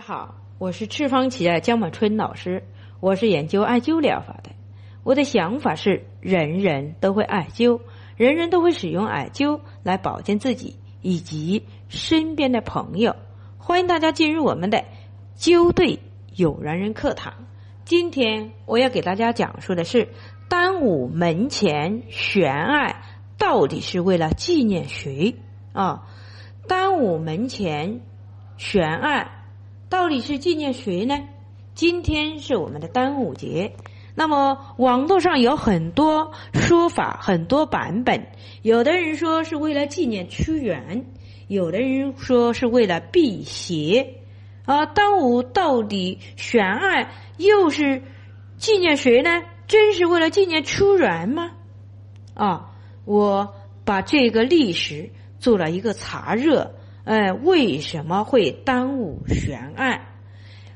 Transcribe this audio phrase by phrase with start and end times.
[0.00, 2.64] 大家好，我是赤方奇艾江满春老师，
[3.00, 4.48] 我是研究艾灸疗法的。
[5.04, 7.82] 我的想法是，人人都会艾灸，
[8.16, 13.14] 人人都会使用艾灸来保健自己以及身边的朋友。
[13.58, 14.84] 欢迎大家进入我们的
[15.36, 15.98] 灸对
[16.34, 17.34] 有缘人课堂。
[17.84, 20.08] 今天我要给大家讲述的是，
[20.48, 23.02] 端午门前悬艾
[23.36, 25.36] 到底是为了纪念谁
[25.74, 26.06] 啊？
[26.66, 28.00] 端午门前
[28.56, 29.36] 悬艾。
[29.90, 31.18] 到底是纪念谁呢？
[31.74, 33.74] 今天是我们的端午节，
[34.14, 38.28] 那么网络上有很多说法，很多版本。
[38.62, 41.06] 有的人说是为了纪念屈原，
[41.48, 44.14] 有的人说是为了辟邪。
[44.64, 48.04] 啊，端午到底悬案又是
[48.58, 49.42] 纪念谁呢？
[49.66, 51.50] 真是为了纪念屈原吗？
[52.34, 52.70] 啊，
[53.04, 53.54] 我
[53.84, 55.10] 把这个历史
[55.40, 56.76] 做了一个查热。
[57.10, 60.02] 呃，为什么会耽误悬案？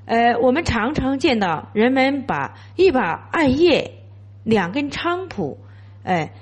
[0.05, 3.93] 呃，我们常常见到人们把一把艾叶、
[4.43, 5.61] 两根菖蒲，
[6.03, 6.33] 哎，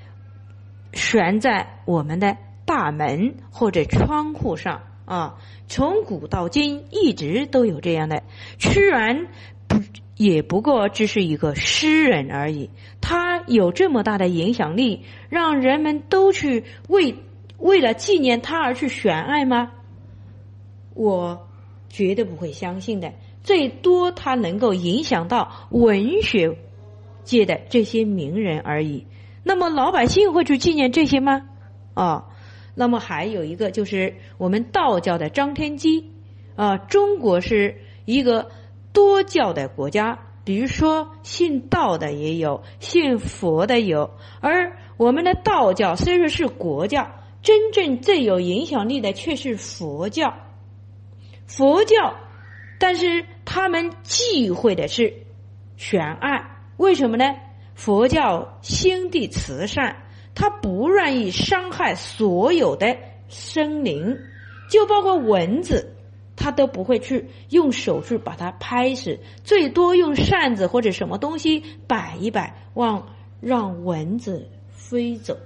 [0.95, 5.34] 悬在我们的大门或者窗户上啊。
[5.69, 8.23] 从古到今，一直都有这样的。
[8.59, 9.27] 屈原
[9.69, 9.77] 不
[10.17, 12.71] 也不过只是一个诗人而已，
[13.03, 17.15] 他有这么大的影响力，让人们都去为
[17.59, 19.73] 为了纪念他而去悬案吗？
[20.95, 21.48] 我
[21.89, 23.12] 绝对不会相信的。
[23.43, 26.57] 最多他能够影响到文学
[27.25, 29.07] 界的这些名人而已。
[29.43, 31.43] 那么老百姓会去纪念这些吗？
[31.95, 32.29] 啊，
[32.77, 36.11] 那么还有一个就是我们道教的张天基
[36.55, 36.77] 啊。
[36.77, 38.51] 中国是一个
[38.93, 44.11] 多教的国家，比如说信道的也有，信佛的有。
[44.41, 47.11] 而我们的道教虽说是国教，
[47.43, 50.33] 真正最有影响力的却是佛教。
[51.55, 52.14] 佛教，
[52.78, 55.12] 但是他们忌讳的是
[55.77, 56.42] 悬案，
[56.78, 57.25] 为什么呢？
[57.75, 59.97] 佛教心地慈善，
[60.34, 62.97] 他不愿意伤害所有的
[63.28, 64.19] 生灵，
[64.71, 65.94] 就包括蚊子，
[66.37, 73.06] 他都不会去用手去把它拍死，最多用扇子或者什么东西摆一摆，让
[73.43, 75.37] 让蚊子飞走。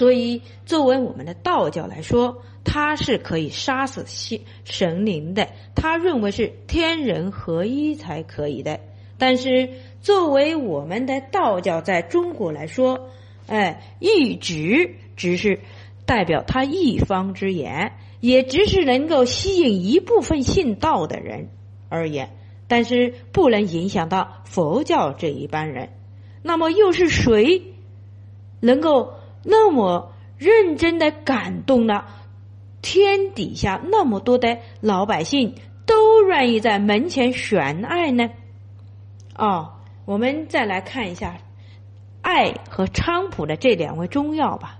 [0.00, 5.48] 所以，作为我们的道教来说，它是可以杀死神神灵的。
[5.74, 8.80] 他认为是天人合一才可以的。
[9.18, 9.68] 但是，
[10.00, 13.10] 作为我们的道教在中国来说，
[13.46, 15.60] 哎，一直只是
[16.06, 21.50] 代表他一方之言，也只是能够吸引一部分信道的人
[21.90, 22.30] 而言，
[22.68, 25.90] 但是不能影响到佛教这一般人。
[26.42, 27.64] 那么，又是谁
[28.60, 29.19] 能够？
[29.42, 32.06] 那么认真的感动了
[32.82, 35.54] 天底下那么多的老百姓，
[35.86, 38.30] 都愿意在门前悬爱呢？
[39.36, 39.72] 哦，
[40.04, 41.38] 我们再来看一下
[42.22, 44.78] 艾和菖蒲的这两味中药吧。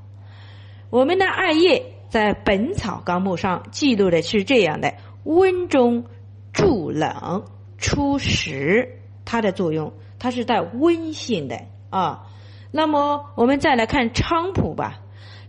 [0.90, 4.94] 我们的艾叶在《本草纲目》上记录的是这样的：
[5.24, 6.04] 温中
[6.52, 7.44] 助冷
[7.78, 11.60] 出实，它的作用，它是带温性的
[11.90, 12.26] 啊。
[12.70, 15.00] 那么我们再来看菖蒲吧，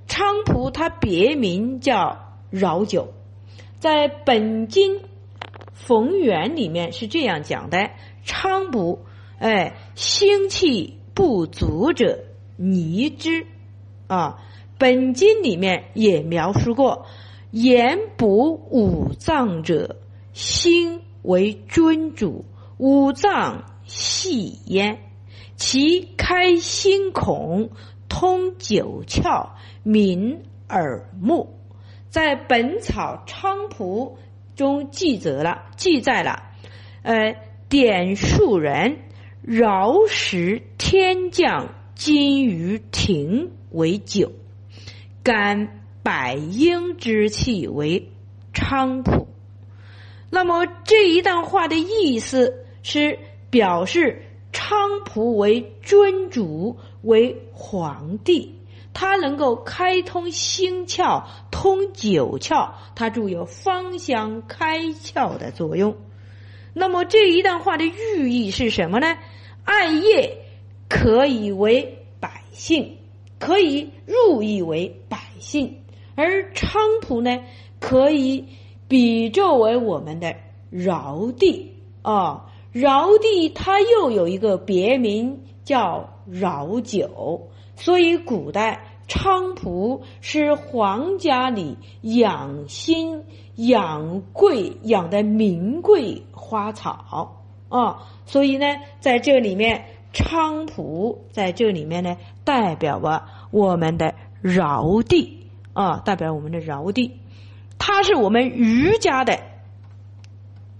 [0.07, 3.13] 菖蒲它别名叫饶酒，
[3.79, 4.99] 在《本经
[5.73, 7.91] 逢源》里面是这样讲的：
[8.25, 8.99] 菖蒲，
[9.39, 12.19] 哎，心气不足者
[12.57, 13.45] 泥之。
[14.07, 14.39] 啊，
[14.77, 17.05] 《本经》里面也描述过，
[17.51, 19.97] 言补五脏者，
[20.33, 22.43] 心为尊主，
[22.77, 24.99] 五脏系焉。
[25.61, 27.69] 其开心孔，
[28.09, 29.51] 通九窍，
[29.83, 31.55] 明耳目。
[32.09, 34.17] 在《本草菖蒲》
[34.57, 36.41] 中记载了，记载了，
[37.03, 37.35] 呃，
[37.69, 38.97] 点数人
[39.43, 44.31] 饶食天降金鱼亭为酒，
[45.21, 48.09] 感百阴之气为
[48.51, 49.27] 菖蒲。
[50.31, 53.19] 那么这一段话的意思是
[53.51, 54.23] 表示。
[54.71, 58.55] 菖蒲为尊主，为皇帝，
[58.93, 65.97] 它能够开通心窍，通九窍，它具有芳香开窍的作用。
[66.73, 69.17] 那么这一段话的寓意是什么呢？
[69.65, 70.37] 艾叶
[70.87, 72.95] 可以为百姓，
[73.39, 75.81] 可以入邑为百姓，
[76.15, 77.43] 而菖蒲呢，
[77.81, 78.45] 可以
[78.87, 80.33] 比作为我们的
[80.71, 82.47] 尧帝啊。
[82.73, 93.23] 尧帝他又有一个别名叫尧酒，所以古代菖蒲是皇家里养心
[93.55, 97.37] 养贵养的名贵花草。
[97.67, 98.65] 啊，所以呢，
[98.99, 104.13] 在这里面菖蒲在这里面呢，代表了我们的
[104.43, 107.11] 尧帝啊，代表我们的尧帝，
[107.77, 109.39] 他是我们儒家的，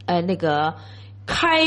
[0.06, 0.76] 呃，那个
[1.32, 1.64] 开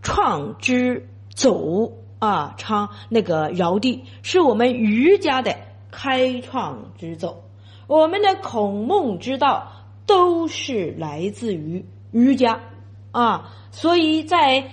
[0.00, 5.54] 创之祖啊，昌那个尧帝是我们儒家的
[5.90, 7.42] 开创之祖，
[7.86, 9.72] 我们的孔孟之道。
[10.08, 12.60] 都是来自于儒家
[13.10, 14.70] 啊，所以在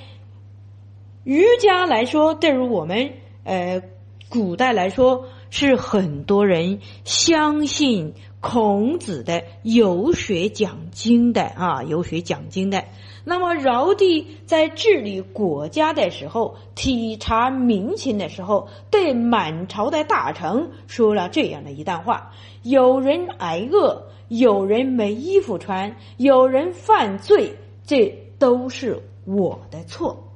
[1.24, 3.82] 儒家来说，对于我们呃
[4.30, 12.84] 古代来说，是很多人相信孔子的有学讲经的啊，有学讲经的。
[13.24, 22.32] 那么尧帝在治理国家的时候，体察民情的时候，对满朝的大臣说了这样的一段话：
[22.62, 24.04] 有人挨饿。
[24.30, 27.56] 有人没衣服穿，有人犯罪，
[27.86, 28.08] 这
[28.40, 30.34] 都是我的错。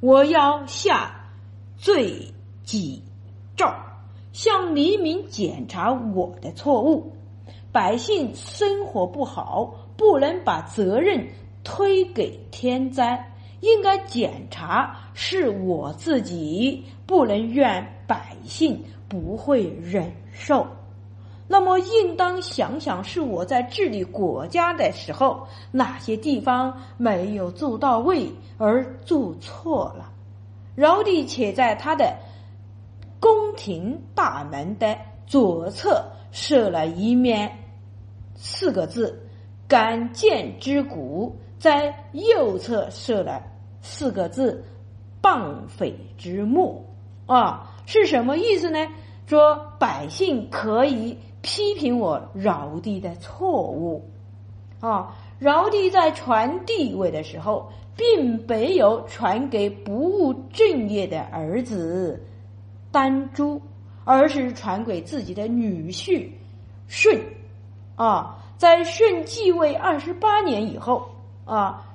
[0.00, 1.28] 我要下
[1.76, 2.32] 罪
[2.62, 3.02] 己
[3.54, 3.74] 诏，
[4.32, 7.12] 向黎民检查我的错误。
[7.70, 11.26] 百姓生活不好，不能把责任
[11.64, 20.66] 推给天灾，应该检查是我自己，不能怨百姓不会忍受。
[21.48, 30.10] 那么，应当想想是我在治理国家的时候，哪些地方没有做到位而做错了。
[30.76, 32.16] 尧帝且在他的
[33.20, 34.96] 宫廷大门的
[35.26, 37.50] 左侧设了一面
[38.34, 39.28] 四个字
[39.68, 43.42] “敢谏之鼓”，在右侧设了
[43.80, 44.64] 四个字
[45.22, 46.84] “谤匪之木”。
[47.26, 48.78] 啊，是什么意思呢？
[49.26, 51.18] 说百姓可以。
[51.46, 54.08] 批评我尧帝的错误，
[54.80, 62.24] 啊，尧帝在传地位的时候，并没有传给不务正业的儿子
[62.90, 63.60] 丹朱，
[64.04, 66.30] 而是传给自己的女婿
[66.88, 67.20] 舜，
[67.96, 71.06] 啊，在舜继位二十八年以后，
[71.44, 71.86] 啊，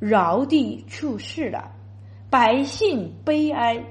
[0.00, 1.70] 尧帝去世了，
[2.30, 3.84] 百姓悲哀，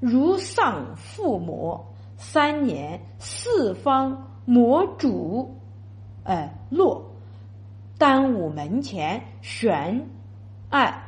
[0.00, 1.84] 如丧父母。
[2.18, 5.54] 三年，四方魔主，
[6.24, 7.10] 哎，落，
[7.98, 10.08] 丹武门前悬
[10.70, 11.02] 案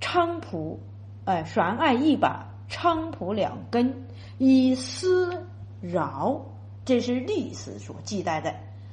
[0.00, 0.80] 菖蒲，
[1.26, 4.04] 哎，悬案一把菖蒲两根，
[4.38, 5.46] 以思
[5.80, 6.40] 饶，
[6.84, 8.52] 这是历史所记载的。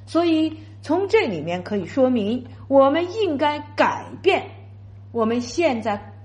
[0.09, 4.49] 所以从这里面可以说明，我们应该改变
[5.11, 6.15] 我们现在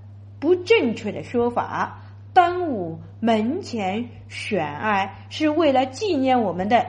[0.40, 2.00] 不正确的说法。
[2.32, 6.86] 端午门前悬艾是为了纪念我们的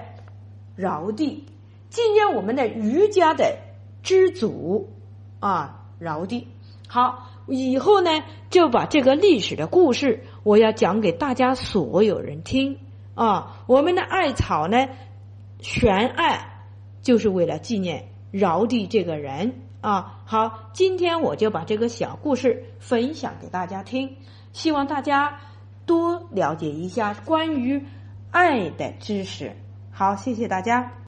[0.77, 1.43] 尧帝，
[1.89, 3.57] 纪念我们的儒家的
[4.01, 4.89] 之祖
[5.41, 6.47] 啊，尧帝。
[6.87, 12.79] 好，以后呢就把这个历史的故事，我要讲给大家所有人听
[13.15, 13.57] 啊。
[13.67, 14.87] 我们的艾草呢，
[15.59, 16.54] 悬艾
[17.05, 20.23] 就是为了纪念尧帝这个人啊。
[20.25, 24.17] 好，今天我就把这个小故事分享给大家听。
[24.53, 25.39] 希望大家
[25.85, 27.85] 多了解一下关于
[28.31, 29.55] 爱的知识。
[29.91, 30.95] 好，谢谢大家。